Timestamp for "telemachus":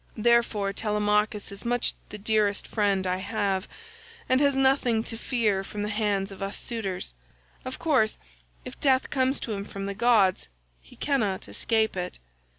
0.73-1.51